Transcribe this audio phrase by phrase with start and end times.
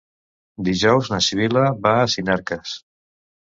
[0.69, 2.75] Dijous na Sibil·la va a Sinarques.